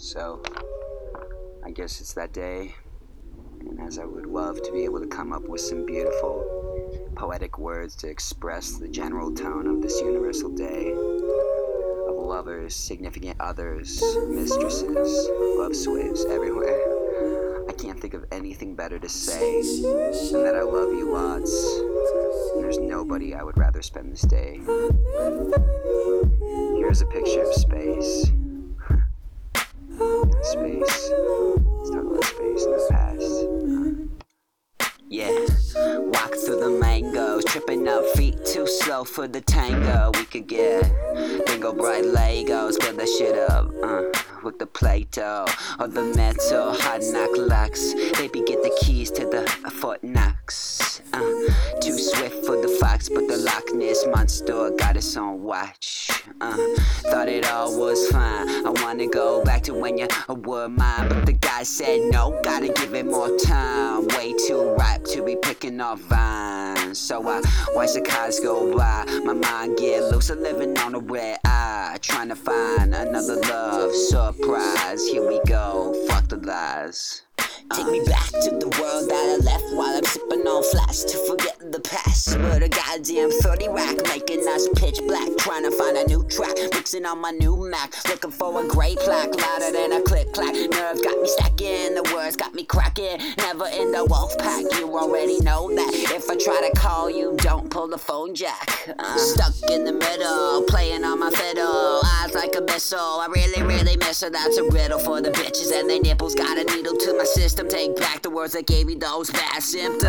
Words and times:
So, 0.00 0.42
I 1.62 1.70
guess 1.72 2.00
it's 2.00 2.14
that 2.14 2.32
day. 2.32 2.74
And 3.60 3.78
as 3.80 3.98
I 3.98 4.06
would 4.06 4.24
love 4.24 4.62
to 4.62 4.72
be 4.72 4.84
able 4.84 4.98
to 4.98 5.06
come 5.06 5.30
up 5.30 5.42
with 5.42 5.60
some 5.60 5.84
beautiful 5.84 7.12
poetic 7.16 7.58
words 7.58 7.94
to 7.96 8.08
express 8.08 8.78
the 8.78 8.88
general 8.88 9.30
tone 9.34 9.66
of 9.66 9.82
this 9.82 10.00
universal 10.00 10.48
day 10.48 10.92
of 10.92 12.14
lovers, 12.16 12.74
significant 12.74 13.36
others, 13.40 14.02
mistresses, 14.26 15.28
love 15.58 15.76
slaves 15.76 16.24
everywhere. 16.24 17.68
I 17.68 17.74
can't 17.74 18.00
think 18.00 18.14
of 18.14 18.24
anything 18.32 18.74
better 18.74 18.98
to 18.98 19.08
say 19.08 19.60
than 19.82 20.44
that 20.44 20.56
I 20.56 20.62
love 20.62 20.94
you 20.94 21.10
lots. 21.10 21.52
There's 22.54 22.78
nobody 22.78 23.34
I 23.34 23.42
would 23.42 23.58
rather 23.58 23.82
spend 23.82 24.10
this 24.10 24.22
day. 24.22 24.62
Here's 26.78 27.02
a 27.02 27.06
picture 27.06 27.42
of 27.42 27.52
space. 27.52 28.32
Space. 30.50 31.10
Let's 31.92 32.28
space 32.28 32.64
in 32.64 32.70
the 32.72 32.86
past. 32.90 33.46
Yeah, 35.08 35.30
walk 36.12 36.34
through 36.44 36.60
the 36.60 36.70
mangoes, 36.80 37.44
tripping 37.44 37.88
up 37.88 38.04
feet 38.14 38.44
too 38.44 38.66
slow 38.66 39.04
for 39.04 39.28
the 39.28 39.40
tango. 39.40 40.10
We 40.14 40.24
could 40.24 40.46
get 40.46 40.84
bingo 41.46 41.72
bright 41.72 42.04
Legos, 42.04 42.78
build 42.80 42.98
that 42.98 43.08
shit 43.08 43.36
up. 43.38 43.70
Uh, 43.82 44.02
with 44.42 44.58
the 44.58 44.66
Play-Doh 44.66 45.46
or 45.78 45.88
the 45.88 46.02
metal 46.02 46.72
hot 46.72 47.02
knock 47.12 47.30
locks. 47.36 47.92
Baby, 48.14 48.42
get 48.46 48.62
the 48.62 48.74
keys 48.80 49.10
to 49.12 49.26
the 49.26 49.46
Fort 49.70 50.02
Knox. 50.02 50.39
Uh, 51.12 51.20
too 51.80 51.96
swift 51.96 52.44
for 52.44 52.60
the 52.60 52.68
fox, 52.80 53.08
but 53.08 53.28
the 53.28 53.36
Loch 53.36 53.72
Ness 53.72 54.04
monster 54.06 54.70
got 54.70 54.96
its 54.96 55.16
own 55.16 55.42
watch. 55.42 56.10
Uh, 56.40 56.56
thought 57.10 57.28
it 57.28 57.48
all 57.48 57.78
was 57.78 58.08
fine. 58.08 58.48
I 58.66 58.70
wanna 58.82 59.06
go 59.06 59.44
back 59.44 59.62
to 59.64 59.74
when 59.74 59.96
you 59.96 60.08
were 60.28 60.68
mine, 60.68 61.08
but 61.08 61.26
the 61.26 61.34
guy 61.34 61.62
said 61.62 62.00
no. 62.10 62.40
Gotta 62.42 62.68
give 62.68 62.94
it 62.94 63.06
more 63.06 63.36
time. 63.38 64.08
Way 64.08 64.34
too 64.46 64.74
ripe 64.78 65.04
to 65.04 65.22
be 65.24 65.36
picking 65.36 65.80
off 65.80 66.00
vines. 66.00 66.98
So 66.98 67.26
I 67.28 67.40
watch 67.74 67.92
the 67.94 68.00
cars 68.00 68.40
go 68.40 68.76
by. 68.76 69.04
My 69.24 69.34
mind 69.34 69.78
get 69.78 70.02
loose, 70.04 70.30
I'm 70.30 70.42
living 70.42 70.76
on 70.78 70.94
a 70.96 71.00
red 71.00 71.38
eye, 71.44 71.98
trying 72.02 72.28
to 72.28 72.36
find 72.36 72.92
another 72.94 73.36
love 73.36 73.94
surprise. 73.94 75.06
Here 75.06 75.26
we 75.26 75.40
go. 75.46 75.94
Fuck 76.08 76.28
the 76.28 76.38
lies. 76.38 77.22
Take 77.74 77.86
me 77.86 78.00
back 78.04 78.26
to 78.26 78.50
the 78.58 78.68
world 78.80 79.08
that 79.08 79.26
I 79.30 79.36
left 79.44 79.64
while 79.74 79.96
I'm 79.96 80.04
sipping 80.04 80.46
on 80.46 80.62
flash 80.72 81.04
to 81.06 81.16
forget 81.28 81.56
the 81.70 81.78
past. 81.78 82.36
But 82.36 82.62
a 82.64 82.68
goddamn 82.68 83.30
30 83.30 83.68
rack 83.68 83.96
making 84.08 84.42
us 84.48 84.66
pitch 84.74 84.98
black. 85.06 85.28
Trying 85.38 85.62
to 85.62 85.70
find 85.70 85.96
a 85.96 86.04
new 86.06 86.24
track, 86.24 86.56
mixing 86.74 87.06
on 87.06 87.20
my 87.20 87.30
new 87.30 87.56
Mac. 87.70 87.94
Looking 88.08 88.32
for 88.32 88.64
a 88.64 88.66
gray 88.66 88.96
plaque, 88.96 89.30
louder 89.34 89.70
than 89.70 89.92
a 89.92 90.02
click 90.02 90.32
clack. 90.32 90.54
Nerves 90.54 91.00
got 91.00 91.20
me 91.22 91.28
stacking, 91.28 91.94
the 91.94 92.02
words 92.12 92.34
got 92.34 92.54
me 92.54 92.64
cracking. 92.64 93.18
Never 93.38 93.66
in 93.68 93.92
the 93.92 94.04
wolf 94.04 94.36
pack, 94.38 94.64
you 94.74 94.90
already 94.98 95.38
know 95.40 95.70
that. 95.70 95.90
If 96.10 96.28
I 96.28 96.36
try 96.36 96.68
to 96.68 96.76
call 96.76 97.08
you, 97.08 97.36
don't 97.38 97.70
pull 97.70 97.86
the 97.86 97.98
phone 97.98 98.34
jack. 98.34 98.88
Uh, 98.98 99.16
stuck 99.16 99.54
in 99.70 99.84
the 99.84 99.92
middle, 99.92 100.64
playing 100.66 101.04
on 101.04 101.20
my 101.20 101.30
fiddle. 101.30 102.00
Eyes 102.04 102.34
like 102.34 102.56
a 102.56 102.62
missile, 102.62 102.98
I 102.98 103.28
really, 103.30 103.62
really 103.62 103.96
miss 103.96 104.22
her. 104.22 104.30
That's 104.30 104.56
a 104.58 104.64
riddle 104.64 104.98
for 104.98 105.20
the 105.20 105.30
bitches 105.30 105.72
and 105.72 105.88
their 105.88 106.00
nipples. 106.00 106.34
Got 106.34 106.58
a 106.58 106.64
needle 106.64 106.96
to 106.96 107.14
my 107.16 107.24
system. 107.24 107.59
Take 107.68 107.96
back 107.96 108.22
the 108.22 108.30
words 108.30 108.54
that 108.54 108.66
gave 108.66 108.86
me 108.86 108.94
those 108.94 109.30
bad 109.30 109.62
symptoms. 109.62 110.02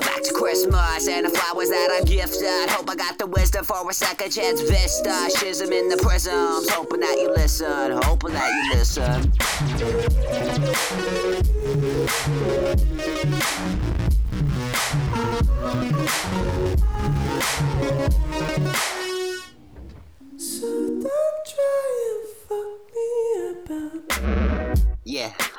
Back 0.00 0.22
to 0.22 0.32
Christmas 0.32 1.08
and 1.08 1.26
the 1.26 1.30
flowers 1.30 1.68
that 1.68 1.90
I 1.90 2.04
gifted. 2.04 2.70
Hope 2.70 2.88
I 2.88 2.94
got 2.94 3.18
the 3.18 3.26
wisdom 3.26 3.64
for 3.64 3.88
a 3.88 3.92
second 3.92 4.30
chance 4.30 4.60
vista. 4.60 5.28
Schism 5.30 5.72
in 5.72 5.88
the 5.88 5.96
prisms. 5.96 6.68
Hoping 6.70 7.00
that 7.00 7.18
you 7.18 7.30
listen. 7.34 7.98
Hoping 8.04 8.32
that 8.32 8.48
you 8.48 8.78
listen. 8.78 9.32
So 18.64 19.03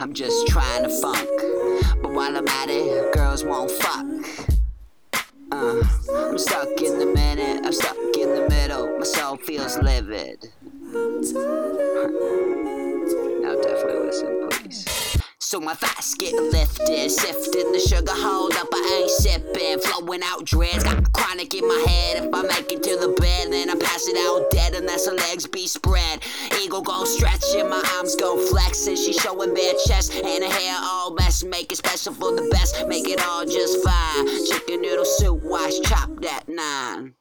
I'm 0.05 0.13
just 0.13 0.47
trying 0.47 0.83
to 0.83 0.89
funk. 1.01 1.27
But 2.03 2.13
while 2.13 2.37
I'm 2.37 2.47
at 2.47 2.69
it, 2.69 3.11
girls 3.11 3.43
won't 3.43 3.71
fuck. 3.71 4.05
Uh, 5.51 5.81
I'm 6.13 6.37
stuck 6.37 6.79
in 6.79 6.99
the 6.99 7.07
minute, 7.07 7.65
I'm 7.65 7.73
stuck 7.73 7.97
in 8.15 8.29
the 8.35 8.47
middle. 8.47 8.99
My 8.99 9.03
soul 9.03 9.37
feels 9.37 9.79
livid. 9.79 10.51
Now 13.41 13.55
definitely 13.55 14.05
listen, 14.05 14.47
please. 14.51 15.17
So 15.39 15.59
my 15.59 15.73
thoughts 15.73 16.13
get 16.13 16.35
lifted, 16.35 17.09
sifting 17.09 17.71
the 17.71 17.79
sugar, 17.79 18.13
ain't 18.13 18.54
sipping, 19.75 19.91
flowing 19.91 20.21
out 20.23 20.45
dreads, 20.45 20.83
got 20.83 21.11
chronic 21.13 21.53
in 21.53 21.67
my 21.67 21.85
head. 21.87 22.23
If 22.23 22.33
I 22.33 22.41
make 22.43 22.71
it 22.71 22.83
to 22.83 22.97
the 22.97 23.15
bed, 23.19 23.51
then 23.51 23.69
I 23.69 23.75
pass 23.75 24.07
it 24.07 24.17
out 24.17 24.49
dead 24.51 24.75
unless 24.75 25.07
her 25.07 25.13
legs 25.13 25.47
be 25.47 25.67
spread. 25.67 26.21
Ego 26.61 26.81
go 26.81 27.03
stretching, 27.05 27.69
my 27.69 27.83
arms 27.97 28.15
go 28.15 28.37
flexing, 28.47 28.95
she 28.95 29.13
showing 29.13 29.53
bare 29.53 29.73
chest 29.85 30.13
and 30.13 30.43
her 30.43 30.49
hair 30.49 30.77
all 30.81 31.13
messed. 31.13 31.45
Make 31.45 31.71
it 31.71 31.77
special 31.77 32.13
for 32.13 32.35
the 32.35 32.47
best, 32.51 32.87
make 32.87 33.07
it 33.07 33.21
all 33.25 33.45
just 33.45 33.83
fine. 33.83 34.27
Chicken 34.47 34.81
noodle 34.81 35.05
soup, 35.05 35.41
wash, 35.43 35.79
chop 35.81 36.09
that 36.21 36.43
nine. 36.47 37.13